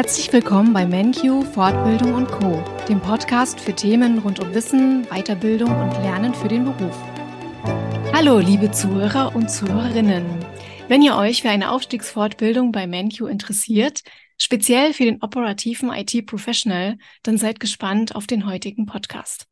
Herzlich 0.00 0.32
willkommen 0.32 0.72
bei 0.72 0.86
MenQ 0.86 1.44
Fortbildung 1.52 2.14
und 2.14 2.26
Co, 2.28 2.64
dem 2.88 3.02
Podcast 3.02 3.60
für 3.60 3.74
Themen 3.74 4.20
rund 4.20 4.40
um 4.40 4.54
Wissen, 4.54 5.04
Weiterbildung 5.10 5.68
und 5.68 5.92
Lernen 6.02 6.32
für 6.32 6.48
den 6.48 6.64
Beruf. 6.64 6.96
Hallo, 8.14 8.38
liebe 8.38 8.70
Zuhörer 8.70 9.36
und 9.36 9.50
Zuhörerinnen. 9.50 10.24
Wenn 10.88 11.02
ihr 11.02 11.16
euch 11.16 11.42
für 11.42 11.50
eine 11.50 11.70
Aufstiegsfortbildung 11.70 12.72
bei 12.72 12.86
MenQ 12.86 13.28
interessiert, 13.28 14.00
speziell 14.38 14.94
für 14.94 15.04
den 15.04 15.22
operativen 15.22 15.92
IT-Professional, 15.92 16.96
dann 17.22 17.36
seid 17.36 17.60
gespannt 17.60 18.16
auf 18.16 18.26
den 18.26 18.46
heutigen 18.46 18.86
Podcast. 18.86 19.49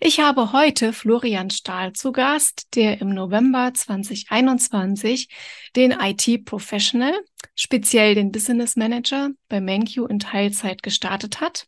Ich 0.00 0.20
habe 0.20 0.52
heute 0.52 0.92
Florian 0.92 1.50
Stahl 1.50 1.92
zu 1.92 2.12
Gast, 2.12 2.74
der 2.74 3.00
im 3.00 3.10
November 3.10 3.72
2021 3.72 5.28
den 5.76 5.92
IT-Professional, 5.92 7.14
speziell 7.54 8.14
den 8.14 8.32
Business 8.32 8.76
Manager 8.76 9.30
bei 9.48 9.60
MenQ 9.60 10.08
in 10.08 10.18
Teilzeit 10.18 10.82
gestartet 10.82 11.40
hat. 11.40 11.66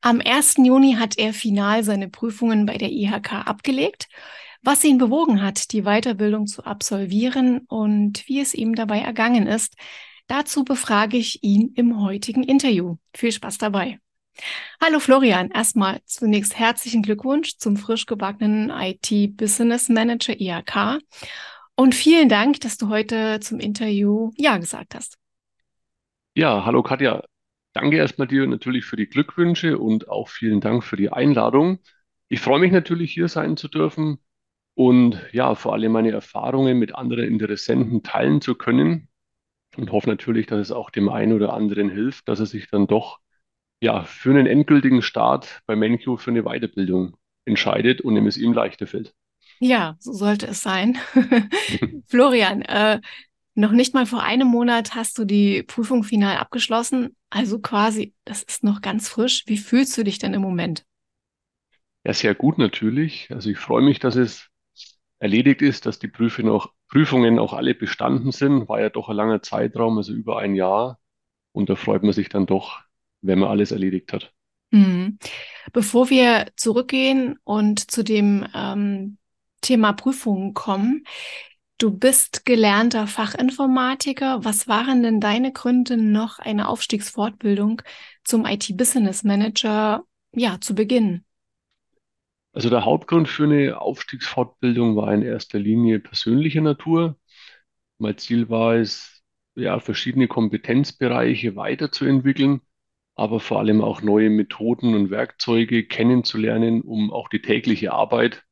Am 0.00 0.20
1. 0.24 0.58
Juni 0.58 0.94
hat 0.94 1.18
er 1.18 1.32
final 1.32 1.82
seine 1.82 2.08
Prüfungen 2.08 2.66
bei 2.66 2.78
der 2.78 2.90
IHK 2.90 3.46
abgelegt, 3.46 4.08
was 4.62 4.84
ihn 4.84 4.98
bewogen 4.98 5.42
hat, 5.42 5.72
die 5.72 5.82
Weiterbildung 5.82 6.46
zu 6.46 6.64
absolvieren 6.64 7.60
und 7.68 8.26
wie 8.28 8.40
es 8.40 8.54
ihm 8.54 8.74
dabei 8.74 9.00
ergangen 9.00 9.46
ist. 9.46 9.74
Dazu 10.28 10.64
befrage 10.64 11.16
ich 11.16 11.42
ihn 11.42 11.72
im 11.74 12.00
heutigen 12.00 12.44
Interview. 12.44 12.96
Viel 13.14 13.32
Spaß 13.32 13.58
dabei. 13.58 13.98
Hallo 14.80 15.00
Florian, 15.00 15.50
erstmal 15.50 16.00
zunächst 16.04 16.58
herzlichen 16.58 17.02
Glückwunsch 17.02 17.56
zum 17.58 17.76
frisch 17.76 18.06
gebackenen 18.06 18.70
IT 18.70 19.36
Business 19.36 19.88
Manager 19.88 20.38
IHK 20.38 21.00
und 21.74 21.94
vielen 21.94 22.28
Dank, 22.28 22.60
dass 22.60 22.78
du 22.78 22.88
heute 22.88 23.40
zum 23.40 23.60
Interview 23.60 24.30
Ja 24.36 24.58
gesagt 24.58 24.94
hast. 24.94 25.18
Ja, 26.34 26.64
hallo 26.64 26.82
Katja. 26.82 27.24
Danke 27.72 27.96
erstmal 27.96 28.28
dir 28.28 28.46
natürlich 28.46 28.84
für 28.84 28.96
die 28.96 29.08
Glückwünsche 29.08 29.78
und 29.78 30.08
auch 30.08 30.28
vielen 30.28 30.60
Dank 30.60 30.84
für 30.84 30.96
die 30.96 31.10
Einladung. 31.10 31.78
Ich 32.28 32.40
freue 32.40 32.60
mich 32.60 32.72
natürlich 32.72 33.12
hier 33.12 33.28
sein 33.28 33.56
zu 33.56 33.68
dürfen 33.68 34.18
und 34.74 35.20
ja, 35.32 35.54
vor 35.54 35.72
allem 35.72 35.92
meine 35.92 36.12
Erfahrungen 36.12 36.78
mit 36.78 36.94
anderen 36.94 37.24
Interessenten 37.24 38.02
teilen 38.02 38.40
zu 38.40 38.54
können 38.54 39.08
und 39.76 39.92
hoffe 39.92 40.08
natürlich, 40.08 40.46
dass 40.46 40.60
es 40.60 40.72
auch 40.72 40.90
dem 40.90 41.08
einen 41.08 41.32
oder 41.32 41.52
anderen 41.52 41.90
hilft, 41.90 42.28
dass 42.28 42.40
er 42.40 42.46
sich 42.46 42.68
dann 42.70 42.86
doch 42.86 43.18
ja, 43.80 44.04
für 44.04 44.30
einen 44.30 44.46
endgültigen 44.46 45.02
Start 45.02 45.62
bei 45.66 45.74
MenQ 45.74 46.18
für 46.18 46.30
eine 46.30 46.42
Weiterbildung 46.42 47.16
entscheidet 47.44 48.00
und 48.00 48.16
es 48.26 48.36
ihm 48.36 48.52
leichter 48.52 48.86
fällt. 48.86 49.14
Ja, 49.60 49.96
so 49.98 50.12
sollte 50.12 50.46
es 50.46 50.62
sein. 50.62 50.98
Florian, 52.08 52.62
äh, 52.62 53.00
noch 53.54 53.72
nicht 53.72 53.92
mal 53.92 54.06
vor 54.06 54.22
einem 54.22 54.46
Monat 54.48 54.94
hast 54.94 55.18
du 55.18 55.24
die 55.24 55.64
Prüfung 55.64 56.04
final 56.04 56.36
abgeschlossen. 56.36 57.16
Also 57.30 57.58
quasi, 57.58 58.14
das 58.24 58.44
ist 58.44 58.62
noch 58.62 58.80
ganz 58.82 59.08
frisch. 59.08 59.44
Wie 59.46 59.58
fühlst 59.58 59.98
du 59.98 60.04
dich 60.04 60.18
denn 60.18 60.34
im 60.34 60.42
Moment? 60.42 60.84
Ja, 62.04 62.12
sehr 62.14 62.34
gut 62.34 62.58
natürlich. 62.58 63.28
Also 63.30 63.50
ich 63.50 63.58
freue 63.58 63.82
mich, 63.82 63.98
dass 63.98 64.14
es 64.14 64.48
erledigt 65.18 65.62
ist, 65.62 65.86
dass 65.86 65.98
die 65.98 66.08
Prüfungen 66.08 66.50
auch, 66.50 66.72
Prüfungen 66.88 67.38
auch 67.38 67.52
alle 67.52 67.74
bestanden 67.74 68.30
sind. 68.32 68.68
War 68.68 68.80
ja 68.80 68.90
doch 68.90 69.08
ein 69.08 69.16
langer 69.16 69.42
Zeitraum, 69.42 69.98
also 69.98 70.12
über 70.12 70.38
ein 70.38 70.54
Jahr. 70.54 71.00
Und 71.52 71.68
da 71.68 71.76
freut 71.76 72.02
man 72.04 72.12
sich 72.12 72.28
dann 72.28 72.46
doch, 72.46 72.80
wenn 73.22 73.38
man 73.38 73.50
alles 73.50 73.72
erledigt 73.72 74.12
hat. 74.12 74.32
Mhm. 74.70 75.18
Bevor 75.72 76.10
wir 76.10 76.46
zurückgehen 76.56 77.38
und 77.44 77.90
zu 77.90 78.02
dem 78.02 78.46
ähm, 78.54 79.18
Thema 79.60 79.92
Prüfungen 79.92 80.54
kommen, 80.54 81.04
du 81.78 81.90
bist 81.90 82.44
gelernter 82.44 83.06
Fachinformatiker. 83.06 84.44
Was 84.44 84.68
waren 84.68 85.02
denn 85.02 85.20
deine 85.20 85.52
Gründe, 85.52 85.96
noch 85.96 86.38
eine 86.38 86.68
Aufstiegsfortbildung 86.68 87.82
zum 88.24 88.44
IT-Business 88.44 89.24
Manager 89.24 90.04
ja, 90.32 90.60
zu 90.60 90.74
beginnen? 90.74 91.24
Also 92.52 92.70
der 92.70 92.84
Hauptgrund 92.84 93.28
für 93.28 93.44
eine 93.44 93.80
Aufstiegsfortbildung 93.80 94.96
war 94.96 95.12
in 95.14 95.22
erster 95.22 95.58
Linie 95.58 96.00
persönlicher 96.00 96.60
Natur. 96.60 97.16
Mein 97.98 98.18
Ziel 98.18 98.48
war 98.48 98.74
es, 98.74 99.22
ja, 99.54 99.80
verschiedene 99.80 100.28
Kompetenzbereiche 100.28 101.56
weiterzuentwickeln 101.56 102.60
aber 103.18 103.40
vor 103.40 103.58
allem 103.58 103.80
auch 103.82 104.00
neue 104.00 104.30
Methoden 104.30 104.94
und 104.94 105.10
Werkzeuge 105.10 105.84
kennenzulernen, 105.84 106.82
um 106.82 107.12
auch 107.12 107.28
die 107.28 107.42
tägliche 107.42 107.92
Arbeit 107.92 108.44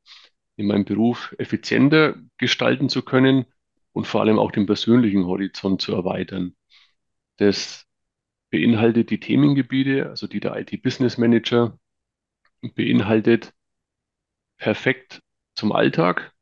in 0.57 0.67
meinem 0.67 0.83
Beruf 0.83 1.33
effizienter 1.37 2.17
gestalten 2.37 2.89
zu 2.89 3.01
können 3.01 3.45
und 3.93 4.07
vor 4.07 4.19
allem 4.19 4.37
auch 4.37 4.51
den 4.51 4.65
persönlichen 4.65 5.25
Horizont 5.25 5.81
zu 5.81 5.93
erweitern. 5.93 6.53
Das 7.37 7.85
beinhaltet 8.49 9.09
die 9.09 9.21
Themengebiete, 9.21 10.09
also 10.09 10.27
die 10.27 10.41
der 10.41 10.57
IT-Business 10.57 11.17
Manager 11.17 11.79
beinhaltet 12.75 13.53
perfekt 14.57 15.21
zum 15.55 15.71
Alltag. 15.71 16.33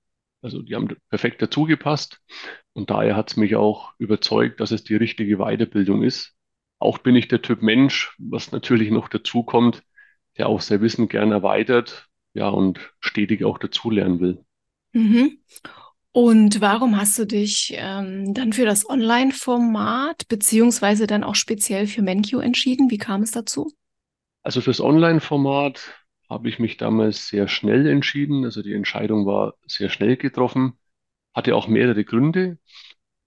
Also 0.41 0.63
die 0.63 0.73
haben 0.73 0.95
perfekt 1.09 1.43
dazugepasst 1.43 2.21
und 2.73 2.89
daher 2.89 3.15
hat 3.15 3.29
es 3.29 3.37
mich 3.37 3.55
auch 3.55 3.93
überzeugt, 3.99 4.61
dass 4.61 4.71
es 4.71 4.83
die 4.83 4.95
richtige 4.95 5.37
Weiterbildung 5.37 6.01
ist, 6.01 6.34
auch 6.85 6.99
bin 6.99 7.15
ich 7.15 7.27
der 7.27 7.41
Typ 7.41 7.61
Mensch, 7.61 8.15
was 8.17 8.51
natürlich 8.51 8.91
noch 8.91 9.09
dazu 9.09 9.43
kommt, 9.43 9.83
der 10.37 10.47
auch 10.47 10.61
sein 10.61 10.81
Wissen 10.81 11.07
gerne 11.07 11.35
erweitert, 11.35 12.07
ja, 12.33 12.49
und 12.49 12.79
stetig 12.99 13.43
auch 13.43 13.57
dazulernen 13.57 14.19
will. 14.19 14.45
Mhm. 14.93 15.39
Und 16.11 16.61
warum 16.61 16.97
hast 16.97 17.19
du 17.19 17.25
dich 17.25 17.73
ähm, 17.75 18.33
dann 18.33 18.53
für 18.53 18.65
das 18.65 18.89
Online-Format 18.89 20.29
beziehungsweise 20.29 21.07
dann 21.07 21.25
auch 21.25 21.35
speziell 21.35 21.87
für 21.87 22.01
MenQ 22.01 22.35
entschieden? 22.35 22.89
Wie 22.89 22.97
kam 22.97 23.21
es 23.21 23.31
dazu? 23.31 23.73
Also 24.41 24.61
fürs 24.61 24.79
Online-Format 24.79 25.93
habe 26.29 26.47
ich 26.47 26.59
mich 26.59 26.77
damals 26.77 27.27
sehr 27.27 27.49
schnell 27.49 27.85
entschieden. 27.87 28.45
Also 28.45 28.61
die 28.61 28.73
Entscheidung 28.73 29.25
war 29.25 29.55
sehr 29.67 29.89
schnell 29.89 30.15
getroffen, 30.15 30.79
hatte 31.33 31.55
auch 31.55 31.67
mehrere 31.67 32.05
Gründe. 32.05 32.59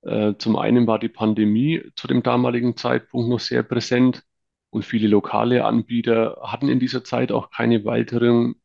Äh, 0.02 0.34
zum 0.38 0.56
einen 0.56 0.86
war 0.86 0.98
die 0.98 1.08
Pandemie 1.08 1.82
zu 1.96 2.06
dem 2.06 2.22
damaligen 2.22 2.76
Zeitpunkt 2.76 3.28
noch 3.28 3.40
sehr 3.40 3.62
präsent 3.62 4.24
und 4.70 4.84
viele 4.84 5.08
lokale 5.08 5.64
Anbieter 5.64 6.38
hatten 6.42 6.68
in 6.68 6.80
dieser 6.80 7.04
Zeit 7.04 7.32
auch 7.32 7.50
keine 7.50 7.84
weiteren, 7.84 8.56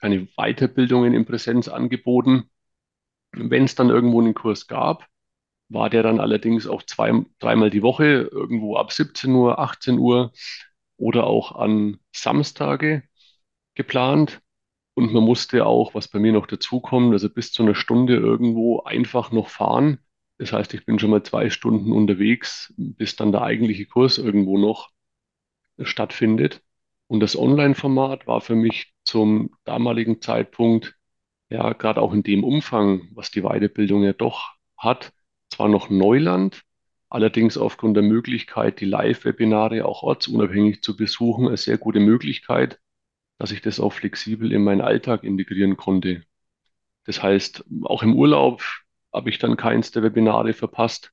keine 0.00 0.26
Weiterbildungen 0.36 1.14
in 1.14 1.24
Präsenz 1.26 1.68
angeboten. 1.68 2.50
Wenn 3.32 3.64
es 3.64 3.74
dann 3.74 3.90
irgendwo 3.90 4.20
einen 4.20 4.34
Kurs 4.34 4.66
gab, 4.68 5.06
war 5.68 5.90
der 5.90 6.02
dann 6.02 6.20
allerdings 6.20 6.66
auch 6.66 6.82
zwei, 6.84 7.24
dreimal 7.40 7.70
die 7.70 7.82
Woche, 7.82 8.28
irgendwo 8.32 8.76
ab 8.76 8.92
17 8.92 9.32
Uhr, 9.34 9.58
18 9.58 9.98
Uhr 9.98 10.32
oder 10.96 11.26
auch 11.26 11.52
an 11.56 11.98
Samstage 12.12 13.02
geplant. 13.74 14.40
Und 14.94 15.12
man 15.12 15.24
musste 15.24 15.66
auch, 15.66 15.94
was 15.94 16.08
bei 16.08 16.18
mir 16.18 16.32
noch 16.32 16.46
dazukommt, 16.46 17.12
also 17.12 17.30
bis 17.30 17.52
zu 17.52 17.62
einer 17.62 17.74
Stunde 17.74 18.16
irgendwo 18.16 18.82
einfach 18.82 19.32
noch 19.32 19.48
fahren 19.48 19.98
das 20.38 20.52
heißt, 20.52 20.72
ich 20.74 20.86
bin 20.86 20.98
schon 20.98 21.10
mal 21.10 21.22
zwei 21.24 21.50
Stunden 21.50 21.92
unterwegs, 21.92 22.72
bis 22.76 23.16
dann 23.16 23.32
der 23.32 23.42
eigentliche 23.42 23.86
Kurs 23.86 24.18
irgendwo 24.18 24.56
noch 24.56 24.90
stattfindet. 25.80 26.62
Und 27.08 27.20
das 27.20 27.36
Online-Format 27.36 28.26
war 28.26 28.40
für 28.40 28.54
mich 28.54 28.94
zum 29.02 29.50
damaligen 29.64 30.20
Zeitpunkt, 30.20 30.96
ja, 31.50 31.72
gerade 31.72 32.00
auch 32.00 32.12
in 32.12 32.22
dem 32.22 32.44
Umfang, 32.44 33.08
was 33.14 33.30
die 33.30 33.42
Weiterbildung 33.42 34.04
ja 34.04 34.12
doch 34.12 34.52
hat, 34.76 35.12
zwar 35.50 35.68
noch 35.68 35.90
Neuland, 35.90 36.62
allerdings 37.08 37.56
aufgrund 37.56 37.96
der 37.96 38.04
Möglichkeit, 38.04 38.80
die 38.80 38.84
Live-Webinare 38.84 39.86
auch 39.86 40.02
ortsunabhängig 40.02 40.82
zu 40.82 40.96
besuchen, 40.96 41.48
eine 41.48 41.56
sehr 41.56 41.78
gute 41.78 42.00
Möglichkeit, 42.00 42.78
dass 43.38 43.50
ich 43.50 43.62
das 43.62 43.80
auch 43.80 43.92
flexibel 43.92 44.52
in 44.52 44.62
meinen 44.62 44.82
Alltag 44.82 45.24
integrieren 45.24 45.76
konnte. 45.76 46.24
Das 47.04 47.22
heißt, 47.22 47.64
auch 47.84 48.02
im 48.02 48.14
Urlaub 48.14 48.62
habe 49.12 49.30
ich 49.30 49.38
dann 49.38 49.56
keins 49.56 49.90
der 49.90 50.02
Webinare 50.02 50.52
verpasst 50.52 51.12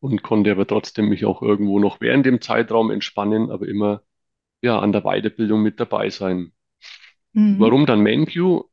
und 0.00 0.22
konnte 0.22 0.50
aber 0.52 0.66
trotzdem 0.66 1.08
mich 1.08 1.24
auch 1.24 1.42
irgendwo 1.42 1.78
noch 1.78 2.00
während 2.00 2.26
dem 2.26 2.40
Zeitraum 2.40 2.90
entspannen, 2.90 3.50
aber 3.50 3.66
immer 3.66 4.02
ja 4.62 4.78
an 4.78 4.92
der 4.92 5.02
Weiterbildung 5.02 5.62
mit 5.62 5.80
dabei 5.80 6.10
sein. 6.10 6.52
Mhm. 7.32 7.60
Warum 7.60 7.86
dann 7.86 8.00
MenQ? 8.00 8.64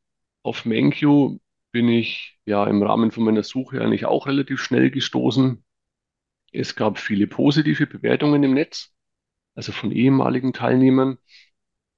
Auf 0.42 0.64
MenQ 0.66 1.38
bin 1.72 1.88
ich 1.88 2.38
ja 2.44 2.66
im 2.66 2.82
Rahmen 2.82 3.10
von 3.10 3.24
meiner 3.24 3.42
Suche 3.42 3.80
eigentlich 3.80 4.06
auch 4.06 4.26
relativ 4.26 4.60
schnell 4.60 4.90
gestoßen. 4.90 5.64
Es 6.52 6.76
gab 6.76 6.98
viele 6.98 7.26
positive 7.26 7.86
Bewertungen 7.86 8.42
im 8.44 8.54
Netz, 8.54 8.94
also 9.54 9.72
von 9.72 9.90
ehemaligen 9.90 10.52
Teilnehmern, 10.52 11.18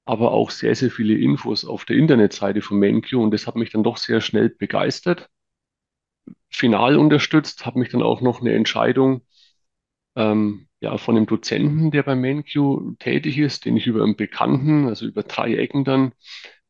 aber 0.05 0.31
auch 0.31 0.51
sehr, 0.51 0.75
sehr 0.75 0.89
viele 0.89 1.15
Infos 1.15 1.65
auf 1.65 1.85
der 1.85 1.97
Internetseite 1.97 2.61
von 2.61 2.77
MenQ 2.79 3.13
und 3.13 3.31
das 3.31 3.45
hat 3.45 3.55
mich 3.55 3.71
dann 3.71 3.83
doch 3.83 3.97
sehr 3.97 4.21
schnell 4.21 4.49
begeistert 4.49 5.29
final 6.49 6.97
unterstützt, 6.97 7.65
habe 7.65 7.79
mich 7.79 7.89
dann 7.89 8.03
auch 8.03 8.21
noch 8.21 8.41
eine 8.41 8.53
Entscheidung 8.53 9.21
ähm, 10.15 10.67
ja, 10.81 10.97
von 10.97 11.17
einem 11.17 11.25
Dozenten, 11.27 11.91
der 11.91 12.03
bei 12.03 12.13
MenQ 12.15 12.97
tätig 12.99 13.37
ist, 13.37 13.65
den 13.65 13.77
ich 13.77 13.87
über 13.87 14.03
einen 14.03 14.15
Bekannten, 14.15 14.87
also 14.87 15.05
über 15.07 15.23
drei 15.23 15.55
Ecken 15.55 15.83
dann 15.85 16.13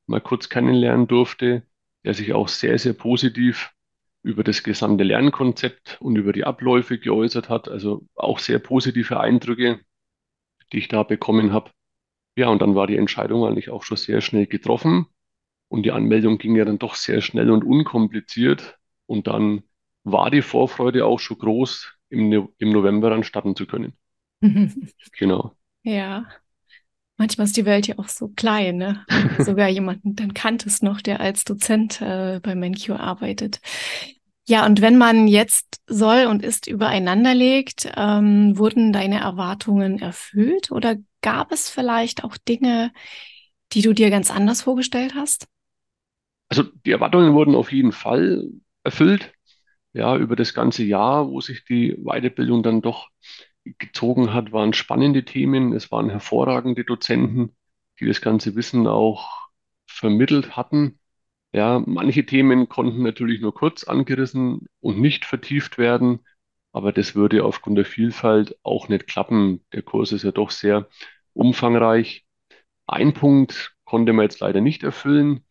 mal 0.08 0.22
kurz 0.22 0.50
kennenlernen 0.50 1.08
durfte, 1.08 1.64
der 2.06 2.14
sich 2.14 2.34
auch 2.34 2.48
sehr, 2.50 2.78
sehr 2.80 2.94
positiv 2.94 3.72
über 4.24 4.44
das 4.44 4.64
gesamte 4.64 5.04
Lernkonzept 5.04 5.98
und 6.02 6.18
über 6.18 6.34
die 6.34 6.46
Abläufe 6.46 7.00
geäußert 7.00 7.50
hat, 7.50 7.70
also 7.70 8.08
auch 8.16 8.40
sehr 8.40 8.60
positive 8.60 9.20
Eindrücke. 9.20 9.82
die 10.74 10.78
ich 10.80 10.88
da 10.88 11.04
bekommen 11.04 11.52
habe. 11.54 11.72
Ja, 12.38 12.50
und 12.50 12.62
dann 12.62 12.76
war 12.76 12.88
die 12.88 12.98
Entscheidung 12.98 13.46
eigentlich 13.46 13.70
auch 13.70 13.84
schon 13.84 13.98
sehr 13.98 14.22
schnell 14.22 14.48
getroffen. 14.48 15.08
Und 15.70 15.84
die 15.86 15.92
Anmeldung 15.92 16.38
ging 16.40 16.56
ja 16.56 16.66
dann 16.66 16.80
doch 16.80 16.96
sehr 16.96 17.22
schnell 17.22 17.52
und 17.52 17.64
unkompliziert. 17.64 18.78
Und 19.08 19.28
dann 19.28 19.64
war 20.04 20.30
die 20.32 20.42
Vorfreude 20.42 21.06
auch 21.06 21.20
schon 21.20 21.38
groß, 21.40 21.94
im, 22.10 22.30
no 22.30 22.54
im 22.58 22.70
November 22.70 23.10
dann 23.10 23.24
starten 23.24 23.56
zu 23.56 23.66
können. 23.66 23.98
Genau. 25.18 25.56
Ja. 25.84 26.28
Manchmal 27.18 27.46
ist 27.46 27.58
die 27.58 27.66
Welt 27.66 27.88
ja 27.88 27.98
auch 27.98 28.10
so 28.10 28.28
klein, 28.30 28.78
ne? 28.78 29.04
Sogar 29.40 29.68
jemanden 29.70 30.16
dann 30.16 30.36
kanntest 30.36 30.84
noch, 30.84 31.02
der 31.02 31.20
als 31.20 31.46
Dozent 31.46 32.00
äh, 32.02 32.40
bei 32.44 32.52
MenQ 32.52 32.92
arbeitet. 32.92 33.60
Ja, 34.48 34.66
und 34.66 34.82
wenn 34.82 34.98
man 34.98 35.28
jetzt 35.28 35.82
soll 35.88 36.26
und 36.28 36.44
ist 36.44 36.68
übereinander 36.68 37.34
legt, 37.34 37.92
ähm, 37.98 38.58
wurden 38.58 38.94
deine 38.94 39.20
Erwartungen 39.20 40.00
erfüllt 40.00 40.72
oder 40.72 40.96
gab 41.22 41.52
es 41.52 41.70
vielleicht 41.70 42.24
auch 42.24 42.38
Dinge, 42.38 42.94
die 43.74 43.82
du 43.82 43.94
dir 43.94 44.10
ganz 44.10 44.32
anders 44.32 44.62
vorgestellt 44.62 45.16
hast? 45.16 45.48
Also 46.50 46.64
die 46.86 46.92
Erwartungen 46.92 47.34
wurden 47.34 47.56
auf 47.56 47.74
jeden 47.74 47.92
Fall 47.92 48.50
erfüllt. 48.88 49.34
Ja, 49.94 50.18
über 50.18 50.36
das 50.36 50.54
ganze 50.54 50.84
Jahr, 50.84 51.30
wo 51.30 51.42
sich 51.42 51.66
die 51.66 51.96
Weiterbildung 51.98 52.64
dann 52.64 52.82
doch 52.82 53.10
gezogen 53.78 54.34
hat, 54.34 54.52
waren 54.52 54.74
spannende 54.74 55.26
Themen. 55.26 55.74
Es 55.74 55.92
waren 55.92 56.10
hervorragende 56.10 56.84
Dozenten, 56.84 57.56
die 58.00 58.06
das 58.06 58.22
ganze 58.22 58.56
Wissen 58.56 58.88
auch 58.88 59.50
vermittelt 59.88 60.56
hatten. 60.56 61.00
Ja, 61.54 61.82
manche 61.86 62.26
Themen 62.26 62.70
konnten 62.70 63.04
natürlich 63.04 63.42
nur 63.42 63.54
kurz 63.54 63.84
angerissen 63.86 64.68
und 64.82 65.00
nicht 65.00 65.26
vertieft 65.26 65.78
werden, 65.78 66.20
aber 66.74 66.92
das 66.92 67.16
würde 67.16 67.44
aufgrund 67.46 67.78
der 67.78 67.86
Vielfalt 67.86 68.58
auch 68.64 68.90
nicht 68.90 69.08
klappen. 69.08 69.66
Der 69.74 69.82
Kurs 69.82 70.12
ist 70.12 70.24
ja 70.24 70.32
doch 70.32 70.52
sehr 70.52 70.88
umfangreich. 71.34 72.26
Ein 72.88 73.14
Punkt 73.14 73.76
konnte 73.86 74.14
man 74.14 74.24
jetzt 74.24 74.40
leider 74.42 74.62
nicht 74.62 74.84
erfüllen, 74.84 75.46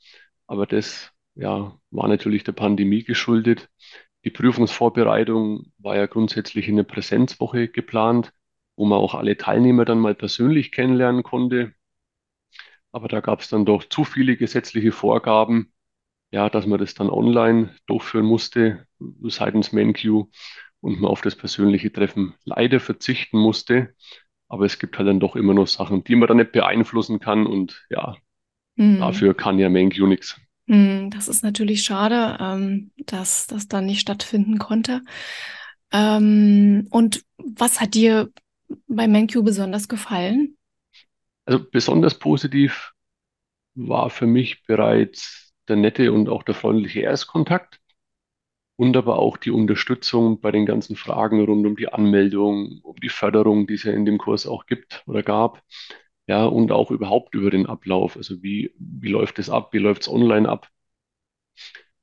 aber 0.47 0.67
das 0.67 1.13
ja, 1.37 1.79
war 1.91 2.09
natürlich 2.09 2.45
der 2.45 2.53
Pandemie 2.53 3.05
geschuldet. 3.05 3.69
Die 4.25 4.31
Prüfungsvorbereitung 4.31 5.73
war 5.79 5.97
ja 5.97 6.07
grundsätzlich 6.07 6.69
in 6.69 6.75
eine 6.75 6.85
Präsenzwoche 6.85 7.69
geplant, 7.69 8.33
wo 8.75 8.87
man 8.87 8.99
auch 8.99 9.15
alle 9.15 9.37
Teilnehmer 9.37 9.85
dann 9.85 10.01
mal 10.01 10.15
persönlich 10.15 10.73
kennenlernen 10.73 11.23
konnte. 11.23 11.75
Aber 12.91 13.09
da 13.09 13.21
gab 13.21 13.41
es 13.41 13.49
dann 13.49 13.65
doch 13.65 13.85
zu 13.85 14.05
viele 14.05 14.37
gesetzliche 14.37 14.91
Vorgaben, 14.91 15.73
ja, 16.31 16.49
dass 16.51 16.67
man 16.67 16.79
das 16.79 16.95
dann 16.95 17.11
online 17.11 17.77
durchführen 17.87 18.27
musste 18.27 18.87
seitens 19.23 19.73
MenQ 19.73 20.27
und 20.81 21.01
man 21.01 21.11
auf 21.11 21.21
das 21.21 21.37
persönliche 21.37 21.93
Treffen 21.93 22.35
leider 22.45 22.81
verzichten 22.81 23.39
musste. 23.39 23.95
Aber 24.49 24.65
es 24.65 24.79
gibt 24.79 24.99
halt 24.99 25.09
dann 25.09 25.21
doch 25.21 25.37
immer 25.37 25.55
noch 25.55 25.67
Sachen, 25.67 26.05
die 26.05 26.17
man 26.17 26.29
dann 26.29 26.39
nicht 26.39 26.53
beeinflussen 26.53 27.21
kann 27.21 27.47
und 27.47 27.87
ja, 27.91 28.17
mhm. 28.77 28.99
dafür 28.99 29.35
kann 29.35 29.59
ja 29.59 29.69
MenQ 29.69 29.99
nichts. 30.01 30.41
Mhm, 30.67 31.11
das 31.11 31.29
ist 31.29 31.43
natürlich 31.43 31.83
schade, 31.85 32.37
ähm, 32.41 32.91
dass 33.07 33.47
das 33.47 33.69
dann 33.69 33.87
nicht 33.87 34.01
stattfinden 34.01 34.59
konnte. 34.59 35.03
Ähm, 35.93 36.89
und 36.91 37.25
was 37.39 37.81
hat 37.81 37.95
dir 37.95 38.31
bei 38.89 39.05
MenQ 39.07 39.43
besonders 39.45 39.89
gefallen? 39.89 40.57
Also 41.45 41.65
besonders 41.71 42.19
positiv 42.19 42.93
war 43.75 44.11
für 44.11 44.27
mich 44.27 44.65
bereits 44.67 45.55
der 45.69 45.77
nette 45.77 46.13
und 46.13 46.29
auch 46.29 46.43
der 46.45 46.55
freundliche 46.55 47.01
Erstkontakt 47.03 47.81
und 48.77 48.97
aber 48.97 49.19
auch 49.19 49.37
die 49.37 49.51
Unterstützung 49.51 50.41
bei 50.41 50.51
den 50.53 50.67
ganzen 50.67 50.97
Fragen 50.97 51.45
rund 51.45 51.67
um 51.67 51.77
die 51.77 51.89
Anmeldung, 51.93 52.81
um 52.83 52.97
die 52.97 53.09
Förderung, 53.09 53.67
die 53.67 53.75
es 53.75 53.85
ja 53.85 53.93
in 53.93 54.05
dem 54.07 54.19
Kurs 54.19 54.47
auch 54.47 54.67
gibt 54.67 55.03
oder 55.07 55.23
gab. 55.23 55.63
Ja, 56.29 56.45
und 56.47 56.71
auch 56.73 56.91
überhaupt 56.93 57.35
über 57.35 57.51
den 57.51 57.67
Ablauf. 57.67 58.17
Also 58.17 58.41
wie, 58.43 58.73
wie 58.79 59.09
läuft 59.09 59.39
es 59.41 59.51
ab? 59.51 59.73
Wie 59.73 59.79
läuft 59.79 60.03
es 60.03 60.09
online 60.09 60.49
ab? 60.49 60.71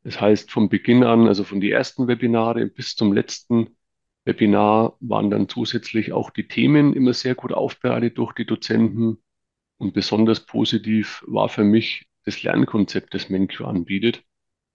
Das 0.04 0.20
heißt, 0.20 0.52
vom 0.52 0.70
Beginn 0.70 1.04
an, 1.04 1.28
also 1.28 1.44
von 1.44 1.62
den 1.62 1.72
ersten 1.72 2.08
Webinare 2.08 2.66
bis 2.68 2.96
zum 2.96 3.14
letzten 3.14 3.78
Webinar 4.26 4.98
waren 5.00 5.30
dann 5.30 5.50
zusätzlich 5.50 6.14
auch 6.14 6.30
die 6.30 6.48
Themen 6.48 6.94
immer 6.94 7.14
sehr 7.14 7.36
gut 7.36 7.54
aufbereitet 7.54 8.18
durch 8.18 8.34
die 8.34 8.46
Dozenten. 8.46 9.18
Und 9.78 9.94
besonders 9.94 10.46
positiv 10.46 11.24
war 11.28 11.50
für 11.50 11.64
mich 11.64 12.08
das 12.26 12.44
Lernkonzept, 12.44 13.14
das 13.14 13.30
MenQ 13.30 13.62
anbietet. 13.62 14.24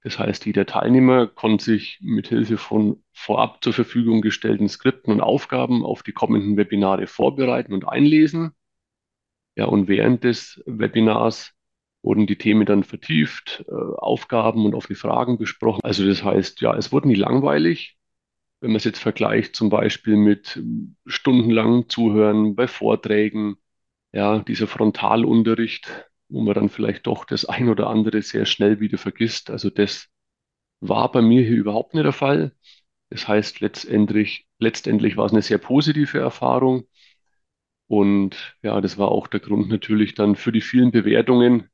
Das 0.03 0.19
heißt, 0.19 0.47
jeder 0.47 0.67
Teilnehmer 0.67 1.27
konnte 1.29 1.65
sich 1.65 1.99
mit 2.03 2.29
Hilfe 2.29 2.59
von 2.59 3.03
vorab 3.13 3.63
zur 3.65 3.73
Verfügung 3.75 4.23
gestellten 4.23 4.69
Skripten 4.69 5.13
und 5.13 5.21
Aufgaben 5.21 5.85
auf 5.85 6.03
die 6.03 6.13
kommenden 6.13 6.57
Webinare 6.57 7.07
vorbereiten 7.07 7.75
und 7.75 7.89
einlesen. 7.89 8.53
Ja, 9.59 9.67
und 9.67 9.89
während 9.89 10.25
des 10.25 10.63
Webinars 10.67 11.53
wurden 12.03 12.29
die 12.29 12.39
Themen 12.39 12.65
dann 12.65 12.85
vertieft, 12.85 13.65
äh, 13.69 13.73
Aufgaben 13.73 14.65
und 14.65 14.75
offene 14.77 14.97
Fragen 14.97 15.37
besprochen. 15.37 15.81
Also 15.83 16.07
das 16.07 16.23
heißt, 16.23 16.61
ja, 16.61 16.77
es 16.77 16.93
wurde 16.93 17.09
nie 17.09 17.17
langweilig. 17.17 17.99
Wenn 18.61 18.71
man 18.73 18.77
es 18.79 18.85
jetzt 18.85 19.01
vergleicht, 19.01 19.57
zum 19.57 19.71
Beispiel 19.71 20.17
mit 20.17 20.63
stundenlangem 21.07 21.89
Zuhören 21.91 22.57
bei 22.57 22.69
Vorträgen, 22.69 23.57
ja, 24.13 24.41
dieser 24.41 24.69
Frontalunterricht, 24.69 25.89
wo 26.29 26.43
man 26.43 26.55
dann 26.55 26.71
vielleicht 26.71 27.07
doch 27.09 27.25
das 27.27 27.45
ein 27.47 27.69
oder 27.71 27.89
andere 27.89 28.23
sehr 28.23 28.47
schnell 28.47 28.81
wieder 28.81 28.99
vergisst. 28.99 29.51
Also 29.51 29.71
das 29.71 30.09
war 30.81 31.11
bei 31.13 31.23
mir 31.23 31.43
hier 31.43 31.57
überhaupt 31.57 31.95
nicht 31.95 32.05
der 32.05 32.13
Fall. 32.13 32.53
Das 33.11 33.29
heißt, 33.29 33.61
letztendlich, 33.61 34.47
letztendlich 34.61 35.17
war 35.17 35.27
es 35.27 35.33
eine 35.33 35.43
sehr 35.43 35.59
positive 35.59 36.19
Erfahrung. 36.19 36.87
Und 37.89 38.57
ja, 38.63 38.81
das 38.81 38.99
war 38.99 39.09
auch 39.11 39.27
der 39.27 39.41
Grund 39.41 39.69
natürlich 39.69 40.15
dann 40.15 40.37
für 40.37 40.53
die 40.53 40.61
vielen 40.61 40.91
Bewertungen, 40.91 41.69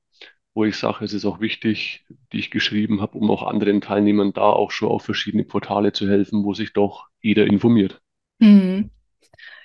wo 0.55 0.65
ich 0.65 0.77
sage, 0.77 1.05
es 1.05 1.13
ist 1.13 1.25
auch 1.25 1.41
wichtig, 1.41 2.05
die 2.33 2.39
ich 2.39 2.51
geschrieben 2.51 3.01
habe, 3.01 3.19
um 3.19 3.31
auch 3.31 3.43
anderen 3.43 3.81
Teilnehmern 3.81 4.33
da 4.33 4.43
auch 4.43 4.71
schon 4.71 4.89
auf 4.89 5.03
verschiedene 5.03 5.45
Portale 5.45 5.93
zu 5.93 6.09
helfen, 6.09 6.45
wo 6.45 6.55
sich 6.55 6.73
doch 6.73 7.09
jeder 7.21 7.47
informiert. 7.47 8.01
Mhm. 8.39 8.91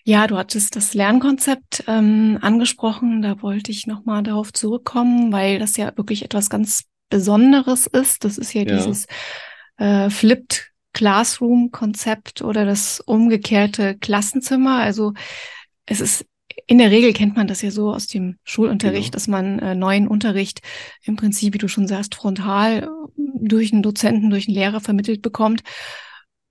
Ja, 0.03 0.25
du 0.25 0.37
hattest 0.37 0.75
das 0.75 0.95
Lernkonzept 0.95 1.83
ähm, 1.87 2.39
angesprochen. 2.41 3.21
Da 3.21 3.41
wollte 3.43 3.69
ich 3.69 3.85
nochmal 3.85 4.23
darauf 4.23 4.51
zurückkommen, 4.51 5.31
weil 5.31 5.59
das 5.59 5.77
ja 5.77 5.95
wirklich 5.95 6.25
etwas 6.25 6.49
ganz 6.49 6.85
Besonderes 7.09 7.85
ist. 7.85 8.23
Das 8.23 8.37
ist 8.37 8.53
ja, 8.53 8.63
ja. 8.63 8.75
dieses 8.77 9.05
äh, 9.77 10.09
Flipped 10.09 10.71
Classroom-Konzept 10.93 12.41
oder 12.41 12.65
das 12.65 12.99
umgekehrte 13.01 13.97
Klassenzimmer. 13.97 14.79
Also 14.79 15.13
es 15.85 16.01
ist 16.01 16.25
in 16.67 16.77
der 16.77 16.91
Regel 16.91 17.13
kennt 17.13 17.35
man 17.35 17.47
das 17.47 17.61
ja 17.61 17.71
so 17.71 17.93
aus 17.93 18.07
dem 18.07 18.37
Schulunterricht, 18.43 19.11
genau. 19.11 19.13
dass 19.13 19.27
man 19.27 19.59
äh, 19.59 19.75
neuen 19.75 20.07
Unterricht 20.07 20.61
im 21.03 21.15
Prinzip, 21.15 21.53
wie 21.53 21.59
du 21.59 21.67
schon 21.67 21.87
sagst, 21.87 22.15
frontal 22.15 22.83
äh, 22.83 22.87
durch 23.15 23.71
einen 23.71 23.83
Dozenten, 23.83 24.29
durch 24.29 24.47
einen 24.47 24.55
Lehrer 24.55 24.81
vermittelt 24.81 25.21
bekommt 25.21 25.63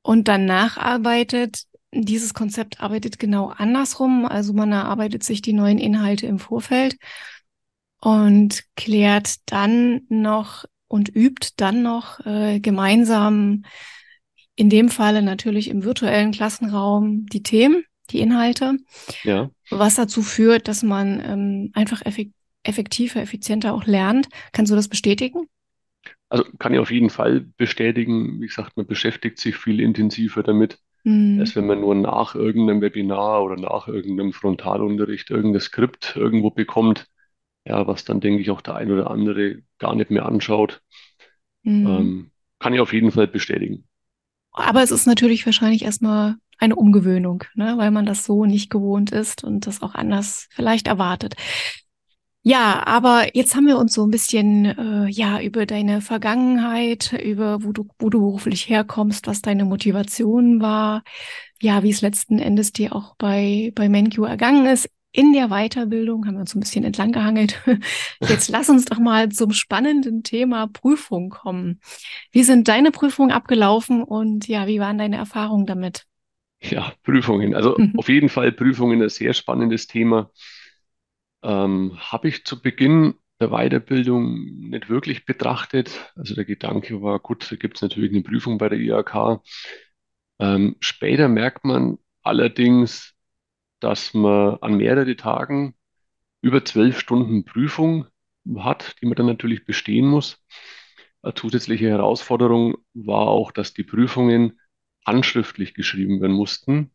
und 0.03 0.29
dann 0.29 0.47
nacharbeitet 0.47 1.65
dieses 1.93 2.35
Konzept 2.35 2.81
arbeitet 2.81 3.19
genau 3.19 3.49
andersrum. 3.49 4.27
Also 4.27 4.53
man 4.53 4.73
erarbeitet 4.73 5.25
sich 5.25 5.43
die 5.43 5.53
neuen 5.53 5.79
Inhalte 5.79 6.27
im 6.27 6.39
Vorfeld 6.39 6.97
und 8.01 8.65
klärt 8.77 9.37
dann 9.47 10.03
noch 10.09 10.65
und 10.87 11.15
übt 11.15 11.51
dann 11.57 11.83
noch 11.83 12.25
äh, 12.25 12.61
gemeinsam, 12.61 13.65
in 14.55 14.71
dem 14.71 14.89
Falle 14.89 15.23
natürlich 15.23 15.69
im 15.69 15.85
virtuellen 15.85 16.33
Klassenraum, 16.33 17.27
die 17.27 17.43
Themen, 17.43 17.85
die 18.11 18.21
Inhalte. 18.21 18.79
Ja. 19.25 19.51
Was 19.71 19.97
dazu 19.97 20.23
führt, 20.23 20.69
dass 20.69 20.83
man 20.83 21.21
ähm, 21.25 21.71
einfach 21.75 22.05
effek 22.05 22.31
effektiver, 22.65 23.21
effizienter 23.23 23.73
auch 23.73 23.87
lernt. 23.87 24.29
Kannst 24.53 24.71
du 24.71 24.77
das 24.77 24.89
bestätigen? 24.89 25.47
Also 26.29 26.45
kann 26.59 26.75
ich 26.75 26.81
auf 26.81 26.91
jeden 26.91 27.09
Fall 27.09 27.47
bestätigen. 27.57 28.41
Wie 28.41 28.47
gesagt, 28.47 28.77
man 28.77 28.87
beschäftigt 28.87 29.39
sich 29.39 29.57
viel 29.57 29.81
intensiver 29.81 30.43
damit 30.43 30.79
Mhm. 31.09 31.41
Als 31.41 31.57
wenn 31.57 31.67
man 31.67 31.81
nur 31.81 31.95
nach 31.95 32.35
irgendeinem 32.35 32.83
Webinar 32.83 33.43
oder 33.43 33.57
nach 33.57 33.89
irgendeinem 33.89 34.33
Frontalunterricht 34.33 35.31
irgendein 35.31 35.61
Skript 35.61 36.15
irgendwo 36.17 36.51
bekommt, 36.51 37.07
ja, 37.65 37.87
was 37.87 38.05
dann, 38.05 38.21
denke 38.21 38.43
ich, 38.43 38.51
auch 38.51 38.61
der 38.61 38.77
ein 38.77 38.91
oder 38.91 39.11
andere 39.11 39.63
gar 39.79 39.95
nicht 39.95 40.11
mehr 40.11 40.27
anschaut. 40.27 40.83
Mhm. 41.63 41.87
Ähm, 41.87 42.31
kann 42.59 42.75
ich 42.75 42.81
auf 42.81 42.93
jeden 42.93 43.11
Fall 43.11 43.27
bestätigen. 43.27 43.85
Aber 44.53 44.83
es 44.83 44.91
ist 44.91 45.07
natürlich 45.07 45.47
wahrscheinlich 45.47 45.85
erstmal 45.85 46.37
eine 46.59 46.77
Umgewöhnung, 46.77 47.45
ne, 47.55 47.75
weil 47.77 47.91
man 47.91 48.07
das 48.07 48.25
so 48.25 48.45
nicht 48.45 48.71
gewohnt 48.71 49.13
ist 49.13 49.45
und 49.45 49.67
das 49.67 49.83
auch 49.83 49.95
anders 49.95 50.49
vielleicht 50.51 50.89
erwartet. 50.89 51.35
Ja, 52.43 52.87
aber 52.87 53.37
jetzt 53.37 53.55
haben 53.55 53.67
wir 53.67 53.77
uns 53.79 53.93
so 53.93 54.05
ein 54.07 54.11
bisschen 54.11 54.65
äh, 54.65 55.07
ja 55.11 55.41
über 55.41 55.67
deine 55.67 56.01
Vergangenheit, 56.01 57.13
über 57.13 57.63
wo 57.63 57.73
du 57.73 57.87
wo 57.99 58.09
du 58.09 58.21
beruflich 58.21 58.69
herkommst, 58.71 59.27
was 59.27 59.43
deine 59.43 59.65
Motivation 59.67 60.61
war, 60.63 61.03
ja, 61.61 61.83
wie 61.83 61.91
es 61.91 62.01
letzten 62.01 62.39
Endes 62.39 62.73
dir 62.73 62.95
auch 62.95 63.17
bei 63.19 63.73
bei 63.75 63.89
MenQ 63.89 64.19
ergangen 64.27 64.67
ist. 64.67 64.89
In 65.13 65.33
der 65.33 65.49
Weiterbildung 65.49 66.27
haben 66.27 66.35
wir 66.35 66.41
uns 66.41 66.53
so 66.53 66.59
ein 66.59 66.61
bisschen 66.61 66.85
entlang 66.85 67.13
gehangelt. 67.13 67.61
Jetzt 68.29 68.49
lass 68.49 68.71
uns 68.71 68.85
doch 68.87 68.99
mal 68.99 69.29
zum 69.31 69.53
spannenden 69.53 70.23
Thema 70.23 70.69
Prüfung 70.69 71.31
kommen. 71.31 71.81
Wie 72.33 72.45
sind 72.45 72.69
deine 72.69 72.93
Prüfungen 72.93 73.33
abgelaufen 73.33 74.03
und 74.03 74.49
ja, 74.49 74.67
wie 74.67 74.81
waren 74.81 74.99
deine 74.99 75.17
Erfahrungen 75.17 75.67
damit? 75.67 76.08
Ja, 76.71 76.93
Prüfungen. 77.03 77.55
Also 77.55 77.81
auf 77.97 78.09
jeden 78.09 78.29
Fall 78.29 78.53
Prüfungen 78.53 79.03
ein 79.03 79.09
sehr 79.09 79.33
spannendes 79.35 79.87
Thema. 79.87 80.31
Ähm, 81.43 81.97
habe 81.99 82.29
ich 82.29 82.45
zu 82.45 82.61
Beginn 82.61 83.15
der 83.41 83.49
Weiterbildung 83.51 84.35
nicht 84.71 84.89
wirklich 84.89 85.25
betrachtet. 85.25 86.13
Also 86.17 86.35
der 86.35 86.45
Gedanke 86.45 87.01
war, 87.03 87.21
gut, 87.21 87.51
da 87.51 87.57
gibt 87.57 87.77
es 87.77 87.83
natürlich 87.83 88.13
eine 88.13 88.23
Prüfung 88.23 88.59
bei 88.59 88.69
der 88.69 88.79
IHK. 88.79 89.43
Ähm, 90.41 90.77
später 90.81 91.29
merkt 91.29 91.65
man 91.65 91.99
allerdings, 92.23 93.15
dass 93.81 94.15
man 94.15 94.59
an 94.63 94.77
mehrere 94.77 95.17
Tagen 95.17 95.75
über 96.43 96.65
zwölf 96.65 97.01
Stunden 97.01 97.45
Prüfung 97.45 98.07
hat, 98.59 98.97
die 99.03 99.07
man 99.07 99.17
dann 99.17 99.27
natürlich 99.27 99.65
bestehen 99.67 100.07
muss. 100.09 100.45
Eine 101.23 101.35
zusätzliche 101.35 101.89
Herausforderung 101.91 102.77
war 102.95 103.29
auch, 103.29 103.53
dass 103.53 103.75
die 103.75 103.85
Prüfungen 103.85 104.59
handschriftlich 105.09 105.75
geschrieben 105.75 106.21
werden 106.21 106.35
mussten. 106.37 106.93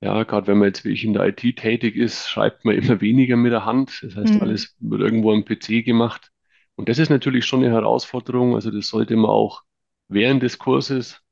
Ja, 0.00 0.22
gerade 0.24 0.46
wenn 0.48 0.58
man 0.58 0.68
jetzt 0.68 0.84
wie 0.84 0.90
ich 0.92 1.04
in 1.04 1.14
der 1.14 1.26
IT 1.28 1.52
tätig 1.54 1.96
ist, 1.96 2.28
schreibt 2.28 2.64
man 2.64 2.76
immer 2.76 3.00
weniger 3.00 3.36
mit 3.36 3.52
der 3.52 3.64
Hand. 3.64 4.00
Das 4.02 4.16
heißt, 4.16 4.40
Hm. 4.40 4.40
alles 4.42 4.76
wird 4.80 5.00
irgendwo 5.00 5.32
am 5.32 5.44
PC 5.44 5.82
gemacht. 5.82 6.30
Und 6.76 6.88
das 6.88 6.98
ist 6.98 7.10
natürlich 7.10 7.46
schon 7.46 7.64
eine 7.64 7.72
Herausforderung. 7.74 8.54
Also 8.54 8.70
das 8.70 8.88
sollte 8.88 9.16
man 9.16 9.30
auch 9.30 9.62
während 10.08 10.42
des 10.42 10.58
Kurses 10.58 11.22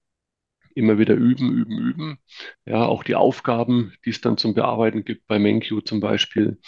immer 0.74 0.98
wieder 0.98 1.14
üben, 1.14 1.52
üben, 1.52 1.78
üben. 1.78 2.18
Ja, 2.66 2.86
auch 2.86 3.04
die 3.04 3.14
Aufgaben, 3.14 3.94
die 4.04 4.10
es 4.10 4.20
dann 4.20 4.36
zum 4.38 4.54
Bearbeiten 4.54 5.04
gibt, 5.04 5.26
bei 5.26 5.36
MenQ 5.36 5.82
zum 5.84 6.00
Beispiel, 6.00 6.58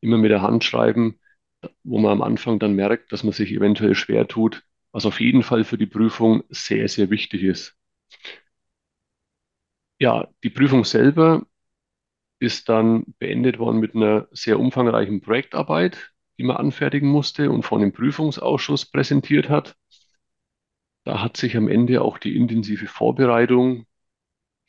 immer 0.00 0.18
mit 0.18 0.30
der 0.30 0.42
Hand 0.42 0.64
schreiben, 0.64 1.18
wo 1.84 1.98
man 1.98 2.12
am 2.12 2.22
Anfang 2.22 2.58
dann 2.60 2.74
merkt, 2.74 3.12
dass 3.12 3.24
man 3.24 3.32
sich 3.32 3.52
eventuell 3.52 3.94
schwer 3.94 4.28
tut, 4.28 4.64
was 4.92 5.06
auf 5.06 5.20
jeden 5.20 5.42
Fall 5.42 5.64
für 5.64 5.78
die 5.78 5.86
Prüfung 5.86 6.44
sehr, 6.50 6.88
sehr 6.88 7.10
wichtig 7.10 7.42
ist. 7.44 7.76
Ja, 9.98 10.28
die 10.42 10.50
Prüfung 10.50 10.84
selber 10.84 11.46
ist 12.40 12.68
dann 12.68 13.04
beendet 13.18 13.58
worden 13.58 13.80
mit 13.80 13.94
einer 13.94 14.28
sehr 14.32 14.58
umfangreichen 14.60 15.20
Projektarbeit, 15.22 16.12
die 16.38 16.44
man 16.44 16.56
anfertigen 16.58 17.08
musste 17.08 17.50
und 17.50 17.64
von 17.64 17.80
dem 17.80 17.92
Prüfungsausschuss 17.92 18.86
präsentiert 18.86 19.48
hat. 19.50 19.76
Da 21.04 21.22
hat 21.22 21.36
sich 21.38 21.56
am 21.56 21.68
Ende 21.68 22.02
auch 22.02 22.18
die 22.18 22.36
intensive 22.36 22.86
Vorbereitung, 22.86 23.86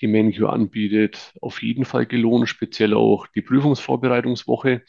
die 0.01 0.07
MenQ 0.07 0.43
anbietet, 0.43 1.33
auf 1.41 1.61
jeden 1.63 1.85
Fall 1.85 2.05
gelohnt, 2.05 2.49
speziell 2.49 2.93
auch 2.93 3.27
die 3.27 3.41
Prüfungsvorbereitungswoche. 3.41 4.83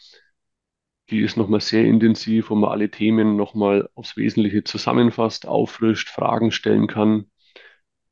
Die 1.11 1.21
ist 1.23 1.37
nochmal 1.37 1.61
sehr 1.61 1.85
intensiv, 1.85 2.51
wo 2.51 2.55
man 2.55 2.71
alle 2.71 2.89
Themen 2.89 3.35
nochmal 3.35 3.89
aufs 3.97 4.17
Wesentliche 4.17 4.63
zusammenfasst, 4.63 5.45
auffrischt, 5.47 6.09
Fragen 6.09 6.53
stellen 6.53 6.87
kann. 6.87 7.29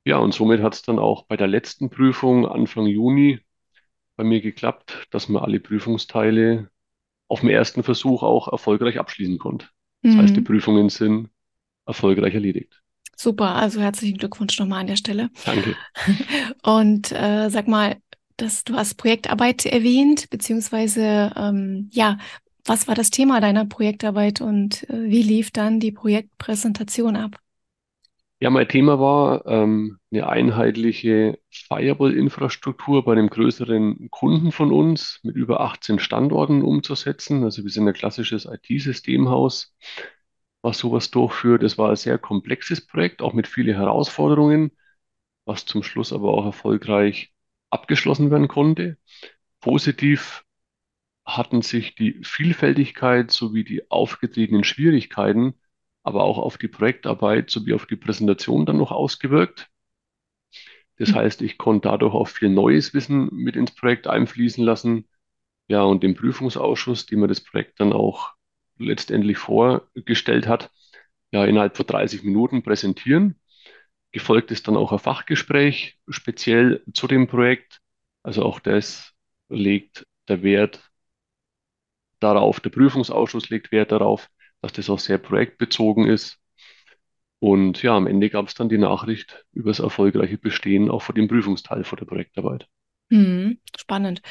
Ja, 0.07 0.19
und 0.19 0.33
somit 0.33 0.63
hat 0.63 0.73
es 0.75 0.81
dann 0.83 0.99
auch 0.99 1.27
bei 1.27 1.37
der 1.37 1.49
letzten 1.49 1.91
Prüfung 1.91 2.47
Anfang 2.47 2.87
Juni 2.87 3.41
bei 4.17 4.25
mir 4.25 4.41
geklappt, 4.43 5.09
dass 5.13 5.29
man 5.29 5.43
alle 5.45 5.61
Prüfungsteile 5.61 6.71
auf 7.29 7.41
dem 7.41 7.51
ersten 7.51 7.83
Versuch 7.85 8.23
auch 8.25 8.49
erfolgreich 8.53 8.99
abschließen 9.01 9.39
konnte. 9.39 9.69
Das 10.05 10.19
heißt, 10.19 10.37
die 10.37 10.41
Mhm. 10.41 10.43
Prüfungen 10.43 10.91
sind 10.91 11.31
erfolgreich 11.87 12.35
erledigt. 12.35 12.83
Super, 13.17 13.55
also 13.55 13.81
herzlichen 13.81 14.19
Glückwunsch 14.19 14.59
nochmal 14.59 14.81
an 14.81 14.87
der 14.89 14.97
Stelle. 14.97 15.31
Danke. 15.45 15.77
Und 16.63 17.13
äh, 17.13 17.49
sag 17.51 17.67
mal, 17.69 17.97
dass 18.37 18.65
du 18.65 18.75
hast 18.75 18.97
Projektarbeit 18.97 19.65
erwähnt, 19.67 20.29
beziehungsweise 20.31 21.33
ähm, 21.37 21.89
ja, 21.93 22.19
was 22.67 22.89
war 22.89 22.95
das 22.95 23.11
Thema 23.11 23.41
deiner 23.41 23.65
Projektarbeit 23.65 24.41
und 24.41 24.89
äh, 24.91 25.05
wie 25.09 25.23
lief 25.23 25.51
dann 25.53 25.81
die 25.81 25.93
Projektpräsentation 25.93 27.17
ab? 27.17 27.37
Ja, 28.39 28.51
mein 28.51 28.69
Thema 28.69 29.01
war 29.01 29.47
ähm, 29.47 29.99
eine 30.13 30.29
einheitliche 30.29 31.39
Firewall-Infrastruktur 31.51 33.03
bei 33.05 33.13
einem 33.13 33.31
größeren 33.31 34.11
Kunden 34.11 34.53
von 34.53 34.73
uns 34.73 35.21
mit 35.23 35.37
über 35.37 35.61
18 35.61 35.99
Standorten 35.99 36.63
umzusetzen. 36.63 37.45
Also 37.45 37.63
wir 37.65 37.71
sind 37.71 37.89
ein 37.89 37.95
klassisches 37.95 38.45
IT-Systemhaus, 38.45 39.75
was 40.63 40.79
sowas 40.79 41.11
durchführt. 41.11 41.63
Es 41.63 41.79
war 41.79 41.91
ein 41.91 41.97
sehr 41.97 42.19
komplexes 42.19 42.87
Projekt, 42.87 43.23
auch 43.23 43.33
mit 43.33 43.47
vielen 43.49 43.75
Herausforderungen, 43.77 44.71
was 45.47 45.65
zum 45.67 45.83
Schluss 45.83 46.13
aber 46.13 46.35
auch 46.35 46.45
erfolgreich 46.45 47.33
abgeschlossen 47.71 48.31
werden 48.31 48.49
konnte. 48.49 48.99
Positiv 49.61 50.45
hatten 51.27 51.63
sich 51.63 51.95
die 51.95 52.21
Vielfältigkeit 52.23 53.31
sowie 53.31 53.65
die 53.65 53.91
aufgetretenen 53.91 54.65
Schwierigkeiten 54.65 55.55
aber 56.07 56.25
auch 56.25 56.39
auf 56.39 56.57
die 56.57 56.69
Projektarbeit 56.69 57.51
sowie 57.51 57.75
auf 57.75 57.87
die 57.87 57.97
Präsentation 57.97 58.65
dann 58.65 58.79
noch 58.79 58.93
ausgewirkt. 58.93 59.69
Das 60.99 61.13
heißt, 61.15 61.43
ich 61.43 61.59
konnte 61.59 61.89
dadurch 61.89 62.15
auch 62.15 62.29
viel 62.29 62.49
neues 62.49 62.95
Wissen 62.95 63.29
mit 63.33 63.57
ins 63.57 63.73
Projekt 63.75 64.07
einfließen 64.07 64.65
lassen. 64.65 65.07
Ja, 65.69 65.83
und 65.83 66.03
dem 66.03 66.15
Prüfungsausschuss, 66.15 67.07
dem 67.07 67.21
mir 67.21 67.29
das 67.29 67.41
Projekt 67.43 67.81
dann 67.81 67.93
auch 67.93 68.33
letztendlich 68.79 69.39
vorgestellt 69.39 70.47
hat, 70.49 70.71
ja, 71.33 71.45
innerhalb 71.45 71.77
von 71.77 71.87
30 71.87 72.25
Minuten 72.25 72.63
präsentieren. 72.63 73.37
Gefolgt 74.13 74.51
ist 74.53 74.69
dann 74.69 74.77
auch 74.77 74.93
ein 74.93 74.99
Fachgespräch 75.01 75.99
speziell 76.09 76.85
zu 76.95 77.07
dem 77.09 77.29
Projekt. 77.29 77.81
Also 78.23 78.45
auch 78.45 78.61
das 78.61 79.15
legt 79.49 80.07
der 80.29 80.43
Wert 80.43 80.91
darauf, 82.21 82.61
der 82.61 82.71
Prüfungsausschuss 82.71 83.49
legt 83.51 83.73
Wert 83.73 83.93
darauf, 83.93 84.29
dass 84.63 84.73
das 84.73 84.91
auch 84.91 84.99
sehr 84.99 85.19
projektbezogen 85.19 86.07
ist. 86.07 86.39
Und 87.39 87.83
ja, 87.83 87.97
am 87.97 88.07
Ende 88.07 88.29
gab 88.29 88.49
es 88.49 88.55
dann 88.55 88.69
die 88.69 88.77
Nachricht 88.79 89.47
über 89.53 89.71
das 89.71 89.79
erfolgreiche 89.79 90.37
Bestehen 90.39 90.91
auch 90.91 91.03
von 91.03 91.15
dem 91.15 91.29
Prüfungsteil 91.29 91.85
von 91.85 91.99
der 91.99 92.07
Projektarbeit. 92.07 92.69
Hm, 93.11 93.59
spannend. 93.79 94.23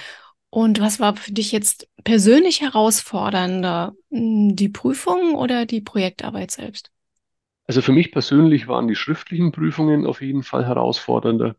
Und 0.50 0.80
was 0.80 1.00
war 1.00 1.16
für 1.16 1.32
dich 1.32 1.52
jetzt 1.52 1.88
persönlich 2.04 2.62
herausfordernder, 2.62 3.94
Hm, 4.12 4.56
die 4.56 4.70
Prüfung 4.70 5.36
oder 5.36 5.66
die 5.66 5.82
Projektarbeit 5.82 6.52
selbst? 6.52 6.92
Also 7.68 7.82
für 7.82 7.92
mich 7.92 8.12
persönlich 8.12 8.68
waren 8.68 8.88
die 8.88 8.96
schriftlichen 8.96 9.52
Prüfungen 9.52 10.06
auf 10.06 10.22
jeden 10.22 10.44
Fall 10.44 10.66
herausfordernder, 10.66 11.56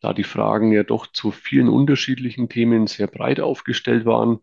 da 0.00 0.12
die 0.12 0.24
Fragen 0.24 0.72
ja 0.72 0.82
doch 0.84 1.06
zu 1.12 1.30
vielen 1.30 1.68
unterschiedlichen 1.68 2.48
Themen 2.48 2.86
sehr 2.86 3.06
breit 3.06 3.40
aufgestellt 3.40 4.04
waren. 4.06 4.40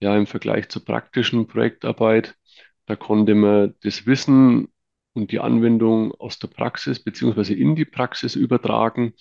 Ja, 0.00 0.16
im 0.16 0.26
Vergleich 0.26 0.68
zur 0.68 0.84
praktischen 0.84 1.46
Projektarbeit, 1.46 2.36
da 2.86 2.96
konnte 2.96 3.34
man 3.34 3.74
das 3.82 4.06
Wissen 4.06 4.68
und 5.14 5.30
die 5.32 5.40
Anwendung 5.40 6.12
aus 6.12 6.38
der 6.38 6.48
Praxis 6.48 7.02
beziehungsweise 7.02 7.54
in 7.54 7.76
die 7.76 7.84
Praxis 7.84 8.34
übertragen 8.36 9.14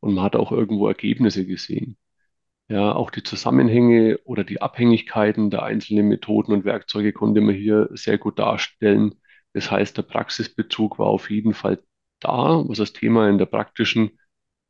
und 0.00 0.14
man 0.14 0.24
hat 0.24 0.36
auch 0.36 0.52
irgendwo 0.52 0.88
Ergebnisse 0.88 1.46
gesehen. 1.46 1.96
Ja, 2.68 2.92
auch 2.94 3.10
die 3.10 3.22
Zusammenhänge 3.22 4.18
oder 4.24 4.44
die 4.44 4.62
Abhängigkeiten 4.62 5.50
der 5.50 5.62
einzelnen 5.64 6.08
Methoden 6.08 6.52
und 6.52 6.64
Werkzeuge 6.64 7.12
konnte 7.12 7.40
man 7.40 7.54
hier 7.54 7.88
sehr 7.92 8.18
gut 8.18 8.38
darstellen. 8.38 9.16
Das 9.52 9.70
heißt, 9.70 9.96
der 9.96 10.02
Praxisbezug 10.02 10.98
war 10.98 11.06
auf 11.06 11.28
jeden 11.28 11.54
Fall 11.54 11.82
da, 12.20 12.62
was 12.66 12.78
das 12.78 12.92
Thema 12.92 13.28
in 13.28 13.38
der 13.38 13.46
praktischen 13.46 14.18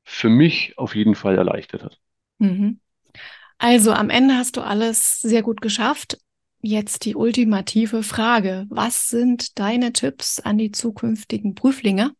für 0.04 0.28
mich 0.28 0.76
auf 0.78 0.96
jeden 0.96 1.14
Fall 1.14 1.37
erleichtert 1.37 1.84
hat. 1.84 2.00
Mhm. 2.38 2.80
Also 3.58 3.92
am 3.92 4.11
Ende 4.11 4.34
hast 4.34 4.56
du 4.56 4.62
alles 4.62 5.20
sehr 5.20 5.42
gut 5.42 5.61
geschafft. 5.61 6.18
Jetzt 6.64 7.04
die 7.04 7.16
ultimative 7.16 8.04
Frage. 8.04 8.66
Was 8.69 9.09
sind 9.09 9.59
deine 9.59 9.92
Tipps 9.92 10.38
an 10.38 10.59
die 10.59 10.71
zukünftigen 10.71 11.57
Prüflinge? 11.57 12.12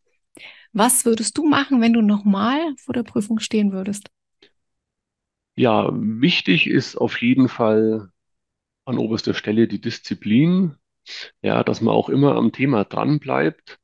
Was 0.73 1.05
würdest 1.05 1.37
du 1.37 1.45
machen, 1.45 1.79
wenn 1.79 1.93
du 1.93 2.01
nochmal 2.01 2.75
vor 2.77 2.93
der 2.93 3.03
Prüfung 3.03 3.39
stehen 3.39 3.71
würdest? 3.71 4.09
Ja, 5.55 5.89
wichtig 5.93 6.67
ist 6.67 6.97
auf 6.97 7.21
jeden 7.21 7.47
Fall 7.47 8.09
an 8.85 8.97
oberster 8.97 9.33
Stelle 9.33 9.67
die 9.67 9.81
Disziplin, 9.81 10.75
ja, 11.41 11.63
dass 11.63 11.81
man 11.81 11.93
auch 11.93 12.09
immer 12.09 12.35
am 12.35 12.51
Thema 12.51 12.85
dran 12.85 13.19
bleibt. 13.19 13.79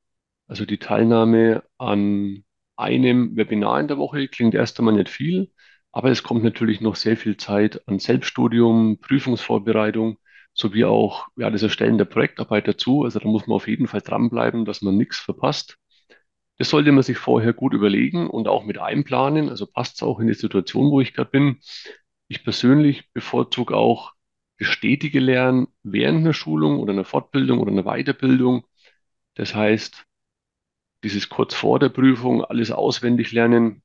Also 0.48 0.66
die 0.66 0.80
Teilnahme 0.80 1.64
an 1.78 2.44
einem 2.76 3.36
Webinar 3.38 3.80
in 3.80 3.88
der 3.88 3.98
Woche 3.98 4.28
klingt 4.28 4.56
erst 4.56 4.80
einmal 4.80 4.96
nicht 4.96 5.10
viel, 5.10 5.52
aber 5.92 6.12
es 6.12 6.24
kommt 6.24 6.44
natürlich 6.44 6.82
noch 6.82 6.96
sehr 6.96 7.18
viel 7.18 7.38
Zeit 7.38 7.88
an 7.88 8.00
Selbststudium, 8.00 9.00
Prüfungsvorbereitung 9.00 10.20
sowie 10.54 10.86
auch 10.86 11.28
ja, 11.38 11.50
das 11.50 11.64
Erstellen 11.64 11.98
der 11.98 12.06
Projektarbeit 12.06 12.68
dazu. 12.68 13.04
Also 13.04 13.20
da 13.20 13.28
muss 13.28 13.48
man 13.48 13.56
auf 13.56 13.68
jeden 13.68 13.88
Fall 13.88 14.02
dranbleiben, 14.02 14.66
dass 14.66 14.82
man 14.82 14.98
nichts 14.98 15.18
verpasst. 15.18 15.78
Das 16.58 16.70
sollte 16.70 16.92
man 16.92 17.04
sich 17.04 17.18
vorher 17.18 17.54
gut 17.54 17.74
überlegen 17.74 18.30
und 18.30 18.48
auch 18.48 18.66
mit 18.66 18.78
einplanen. 18.78 19.50
Also 19.50 19.66
passt 19.66 19.96
es 19.96 20.04
auch 20.04 20.20
in 20.20 20.28
die 20.28 20.34
Situation, 20.34 20.92
wo 20.92 21.00
ich 21.02 21.14
gerade 21.14 21.32
bin. 21.32 21.60
Ich 22.28 22.44
persönlich 22.44 23.12
bevorzuge 23.14 23.76
auch 23.76 24.14
das 24.60 24.68
stetige 24.68 25.20
Lernen 25.22 25.68
während 25.84 26.20
einer 26.20 26.34
Schulung 26.34 26.80
oder 26.80 26.92
einer 26.92 27.06
Fortbildung 27.06 27.60
oder 27.60 27.72
einer 27.72 27.84
Weiterbildung. 27.84 28.66
Das 29.36 29.56
heißt, 29.56 30.06
dieses 31.04 31.30
kurz 31.30 31.54
vor 31.56 31.80
der 31.80 31.90
Prüfung 31.90 32.44
alles 32.44 32.72
auswendig 32.72 33.32
lernen, 33.32 33.82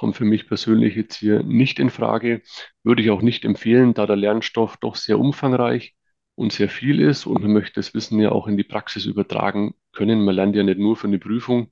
kommt 0.00 0.16
für 0.16 0.24
mich 0.24 0.48
persönlich 0.48 0.96
jetzt 0.96 1.16
hier 1.16 1.42
nicht 1.42 1.78
in 1.78 1.90
Frage. 1.90 2.40
Würde 2.82 3.02
ich 3.02 3.10
auch 3.10 3.20
nicht 3.20 3.44
empfehlen, 3.44 3.92
da 3.92 4.06
der 4.06 4.16
Lernstoff 4.16 4.78
doch 4.78 4.96
sehr 4.96 5.18
umfangreich 5.18 5.94
und 6.36 6.54
sehr 6.54 6.70
viel 6.70 7.00
ist 7.00 7.26
und 7.26 7.42
man 7.42 7.52
möchte 7.52 7.74
das 7.74 7.92
Wissen 7.92 8.18
ja 8.18 8.32
auch 8.32 8.46
in 8.46 8.56
die 8.56 8.64
Praxis 8.64 9.04
übertragen 9.04 9.74
können. 9.92 10.24
Man 10.24 10.34
lernt 10.34 10.56
ja 10.56 10.62
nicht 10.62 10.78
nur 10.78 10.96
für 10.96 11.06
eine 11.06 11.18
Prüfung. 11.18 11.70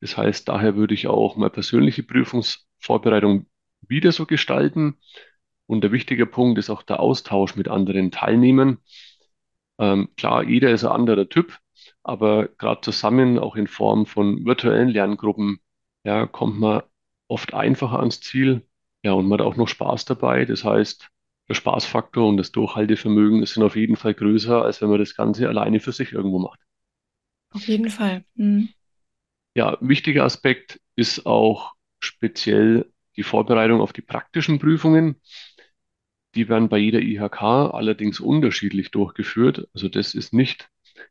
Das 0.00 0.16
heißt, 0.16 0.48
daher 0.48 0.74
würde 0.74 0.94
ich 0.94 1.06
auch 1.06 1.36
mal 1.36 1.50
persönliche 1.50 2.02
Prüfungsvorbereitung 2.02 3.46
wieder 3.80 4.10
so 4.10 4.26
gestalten. 4.26 4.96
Und 5.66 5.82
der 5.84 5.92
wichtige 5.92 6.26
Punkt 6.26 6.58
ist 6.58 6.68
auch 6.68 6.82
der 6.82 6.98
Austausch 6.98 7.54
mit 7.54 7.68
anderen 7.68 8.10
Teilnehmern. 8.10 8.78
Ähm, 9.78 10.08
klar, 10.16 10.42
jeder 10.42 10.72
ist 10.72 10.82
ein 10.82 10.90
anderer 10.90 11.28
Typ, 11.28 11.60
aber 12.02 12.48
gerade 12.58 12.80
zusammen, 12.80 13.38
auch 13.38 13.54
in 13.54 13.68
Form 13.68 14.04
von 14.04 14.44
virtuellen 14.44 14.88
Lerngruppen, 14.88 15.60
ja, 16.02 16.26
kommt 16.26 16.58
man 16.58 16.82
oft 17.28 17.54
einfacher 17.54 17.98
ans 18.00 18.20
Ziel. 18.20 18.66
Ja, 19.02 19.12
und 19.12 19.26
man 19.28 19.40
hat 19.40 19.46
auch 19.46 19.56
noch 19.56 19.68
Spaß 19.68 20.04
dabei. 20.04 20.44
Das 20.44 20.64
heißt, 20.64 21.08
der 21.48 21.54
Spaßfaktor 21.54 22.28
und 22.28 22.36
das 22.38 22.52
Durchhaltevermögen 22.52 23.44
sind 23.46 23.62
auf 23.62 23.76
jeden 23.76 23.96
Fall 23.96 24.14
größer, 24.14 24.62
als 24.62 24.82
wenn 24.82 24.90
man 24.90 24.98
das 24.98 25.14
Ganze 25.14 25.48
alleine 25.48 25.80
für 25.80 25.92
sich 25.92 26.12
irgendwo 26.12 26.38
macht. 26.38 26.60
Auf 27.50 27.68
jeden 27.68 27.88
Fall. 27.90 28.24
Mhm. 28.34 28.68
Ja, 29.54 29.78
wichtiger 29.80 30.24
Aspekt 30.24 30.80
ist 30.96 31.24
auch 31.24 31.74
speziell 32.00 32.92
die 33.16 33.22
Vorbereitung 33.22 33.80
auf 33.80 33.92
die 33.92 34.02
praktischen 34.02 34.58
Prüfungen. 34.58 35.20
Die 36.34 36.48
werden 36.48 36.68
bei 36.68 36.76
jeder 36.76 37.00
IHK 37.00 37.42
allerdings 37.72 38.20
unterschiedlich 38.20 38.90
durchgeführt. 38.90 39.68
Also 39.72 39.88
das 39.88 40.14
ist 40.14 40.34
nicht 40.34 40.68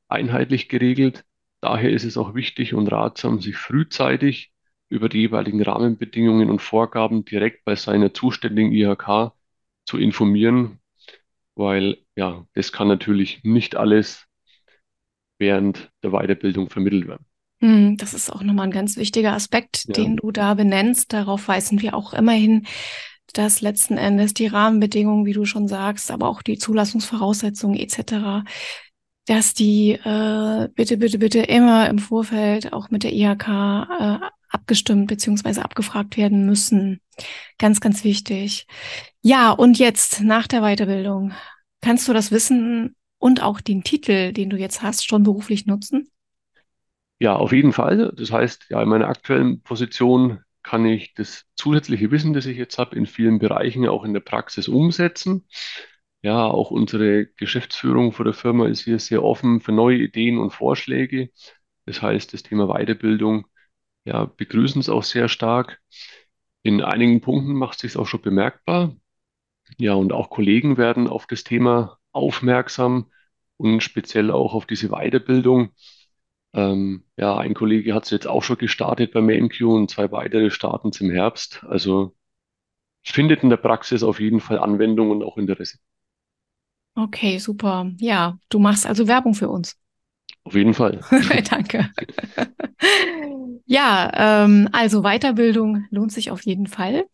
einheitlich 0.07 0.69
geregelt. 0.69 1.25
Daher 1.61 1.89
ist 1.89 2.03
es 2.03 2.17
auch 2.17 2.35
wichtig 2.35 2.75
und 2.75 2.87
ratsam, 2.87 3.41
sich 3.41 3.57
frühzeitig 3.57 4.51
über 4.89 5.09
die 5.09 5.19
jeweiligen 5.19 5.61
Rahmenbedingungen 5.61 6.49
und 6.49 6.61
Vorgaben 6.61 7.25
direkt 7.25 7.65
bei 7.65 7.75
seiner 7.75 8.13
zuständigen 8.13 8.71
IHK 8.71 9.31
zu 9.85 9.97
informieren, 9.97 10.79
weil 11.55 11.97
ja, 12.15 12.45
das 12.53 12.71
kann 12.71 12.87
natürlich 12.87 13.43
nicht 13.43 13.75
alles 13.75 14.25
während 15.39 15.91
der 16.03 16.11
Weiterbildung 16.11 16.69
vermittelt 16.69 17.07
werden. 17.07 17.25
Hm, 17.61 17.97
das 17.97 18.13
ist 18.13 18.31
auch 18.31 18.41
nochmal 18.43 18.67
ein 18.67 18.71
ganz 18.71 18.97
wichtiger 18.97 19.33
Aspekt, 19.33 19.85
Ja. 19.87 19.93
den 19.93 20.17
du 20.17 20.31
da 20.31 20.53
benennst. 20.53 21.13
Darauf 21.13 21.47
weisen 21.47 21.81
wir 21.81 21.95
auch 21.95 22.13
immerhin, 22.13 22.65
dass 23.33 23.61
letzten 23.61 23.97
Endes 23.97 24.33
die 24.33 24.47
Rahmenbedingungen, 24.47 25.25
wie 25.25 25.33
du 25.33 25.45
schon 25.45 25.67
sagst, 25.67 26.11
aber 26.11 26.29
auch 26.29 26.41
die 26.41 26.57
Zulassungsvoraussetzungen 26.57 27.77
etc., 27.77 28.43
dass 29.27 29.53
die 29.53 29.93
äh, 29.93 30.69
bitte, 30.75 30.97
bitte, 30.97 31.17
bitte 31.17 31.39
immer 31.39 31.89
im 31.89 31.97
Vorfeld 31.97 32.73
auch 32.73 32.91
mit 32.91 33.03
der 33.03 33.13
IHK 33.13 33.47
äh, 33.47 34.19
abgestimmt 34.55 35.07
beziehungsweise 35.07 35.63
abgefragt 35.63 36.17
werden 36.17 36.45
müssen. 36.45 37.01
Ganz, 37.59 37.79
ganz 37.79 38.03
wichtig. 38.03 38.65
Ja, 39.21 39.51
und 39.51 39.77
jetzt 39.77 40.21
nach 40.21 40.47
der 40.47 40.61
Weiterbildung, 40.61 41.33
kannst 41.81 42.07
du 42.07 42.13
das 42.13 42.31
Wissen 42.31 42.95
und 43.19 43.43
auch 43.43 43.61
den 43.61 43.83
Titel, 43.83 44.33
den 44.33 44.49
du 44.49 44.57
jetzt 44.57 44.81
hast, 44.81 45.05
schon 45.07 45.23
beruflich 45.23 45.67
nutzen? 45.67 46.09
Ja, 47.19 47.35
auf 47.35 47.53
jeden 47.53 47.73
Fall. 47.73 48.11
Das 48.15 48.31
heißt, 48.31 48.65
ja, 48.69 48.81
in 48.81 48.89
meiner 48.89 49.07
aktuellen 49.07 49.61
Position 49.61 50.39
kann 50.63 50.85
ich 50.85 51.13
das 51.13 51.45
zusätzliche 51.55 52.11
Wissen, 52.11 52.33
das 52.33 52.45
ich 52.45 52.57
jetzt 52.57 52.77
habe, 52.77 52.95
in 52.95 53.05
vielen 53.05 53.39
Bereichen 53.39 53.87
auch 53.87 54.03
in 54.03 54.13
der 54.13 54.19
Praxis 54.19 54.67
umsetzen. 54.67 55.45
Ja, 56.23 56.45
auch 56.47 56.71
unsere 56.71 57.27
Geschäftsführung 57.27 58.11
vor 58.11 58.25
der 58.25 58.33
Firma 58.33 58.67
ist 58.67 58.83
hier 58.83 58.97
sehr 58.97 59.23
offen 59.23 59.61
für 59.61 59.71
neue 59.71 59.97
Ideen 59.97 60.39
und 60.39 60.51
Vorschläge. 60.51 61.29
Das 61.85 62.01
heißt, 62.01 62.33
das 62.33 62.41
Thema 62.41 62.67
Weiterbildung, 62.67 63.45
ja, 64.05 64.25
begrüßen 64.25 64.79
es 64.79 64.89
auch 64.89 65.03
sehr 65.03 65.27
stark. 65.27 65.81
In 66.63 66.81
einigen 66.81 67.21
Punkten 67.21 67.53
macht 67.53 67.75
es 67.75 67.81
sich 67.81 67.97
auch 67.97 68.07
schon 68.07 68.21
bemerkbar. 68.21 68.95
Ja, 69.77 69.93
und 69.95 70.13
auch 70.13 70.29
Kollegen 70.29 70.77
werden 70.77 71.07
auf 71.07 71.27
das 71.27 71.43
Thema 71.43 71.97
aufmerksam 72.11 73.11
und 73.57 73.81
speziell 73.81 74.31
auch 74.31 74.53
auf 74.53 74.65
diese 74.65 74.89
Weiterbildung. 74.89 75.71
Ähm, 76.53 77.03
ja, 77.17 77.37
ein 77.37 77.53
Kollege 77.53 77.93
hat 77.93 78.05
es 78.05 78.11
jetzt 78.11 78.27
auch 78.27 78.43
schon 78.43 78.57
gestartet 78.57 79.11
bei 79.11 79.21
MainQ 79.21 79.61
und 79.61 79.91
zwei 79.91 80.11
weitere 80.11 80.51
starten 80.51 80.89
es 80.89 81.01
im 81.01 81.09
Herbst. 81.11 81.63
Also 81.67 82.15
findet 83.03 83.43
in 83.43 83.49
der 83.49 83.57
Praxis 83.57 84.03
auf 84.03 84.19
jeden 84.19 84.39
Fall 84.39 84.59
Anwendung 84.59 85.11
und 85.11 85.23
auch 85.23 85.37
Interesse. 85.37 85.77
Okay, 86.95 87.39
super. 87.39 87.91
Ja, 87.99 88.39
du 88.49 88.59
machst 88.59 88.85
also 88.85 89.07
Werbung 89.07 89.33
für 89.33 89.49
uns. 89.49 89.77
Auf 90.45 90.53
jeden 90.53 90.73
Fall. 90.73 91.01
Danke. 91.49 91.89
Ja, 93.65 94.43
ähm, 94.45 94.69
also 94.71 95.01
Weiterbildung 95.01 95.85
lohnt 95.89 96.11
sich 96.11 96.29
auf 96.31 96.45
jeden 96.45 96.67
Fall. 96.67 97.05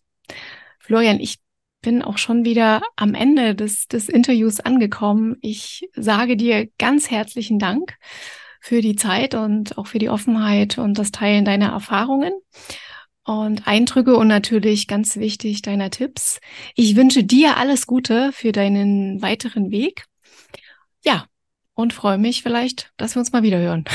Florian, 0.79 1.19
ich 1.19 1.39
bin 1.81 2.03
auch 2.03 2.17
schon 2.17 2.45
wieder 2.45 2.81
am 2.95 3.13
Ende 3.15 3.55
des, 3.55 3.87
des 3.87 4.09
Interviews 4.09 4.59
angekommen. 4.59 5.37
Ich 5.41 5.89
sage 5.95 6.35
dir 6.35 6.69
ganz 6.77 7.09
herzlichen 7.09 7.57
Dank 7.57 7.95
für 8.59 8.81
die 8.81 8.95
Zeit 8.95 9.33
und 9.33 9.77
auch 9.77 9.87
für 9.87 9.97
die 9.97 10.09
Offenheit 10.09 10.77
und 10.77 10.99
das 10.99 11.11
Teilen 11.11 11.45
deiner 11.45 11.69
Erfahrungen 11.69 12.33
und 13.23 13.67
Eindrücke 13.67 14.15
und 14.15 14.27
natürlich 14.27 14.87
ganz 14.87 15.15
wichtig 15.15 15.61
deiner 15.61 15.89
Tipps. 15.89 16.39
Ich 16.75 16.95
wünsche 16.95 17.23
dir 17.23 17.57
alles 17.57 17.87
Gute 17.87 18.31
für 18.33 18.51
deinen 18.51 19.21
weiteren 19.21 19.71
Weg. 19.71 20.05
Ja, 21.03 21.25
und 21.73 21.93
freue 21.93 22.17
mich 22.17 22.43
vielleicht, 22.43 22.91
dass 22.97 23.15
wir 23.15 23.19
uns 23.19 23.31
mal 23.31 23.43
wieder 23.43 23.59
hören. 23.59 23.85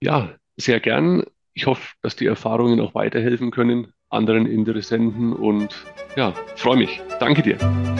Ja, 0.00 0.34
sehr 0.56 0.80
gern. 0.80 1.22
Ich 1.54 1.66
hoffe, 1.66 1.94
dass 2.02 2.14
die 2.14 2.26
Erfahrungen 2.26 2.78
auch 2.80 2.94
weiterhelfen 2.94 3.50
können 3.50 3.94
anderen 4.14 4.46
Interessenten 4.46 5.32
und 5.32 5.74
ja, 6.16 6.32
freue 6.56 6.76
mich. 6.76 7.00
Danke 7.18 7.42
dir. 7.42 7.56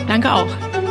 Danke 0.07 0.31
auch. 0.31 0.84